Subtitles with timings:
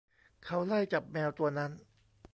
[0.43, 1.71] เขาไล่จับแมวตัวนั้น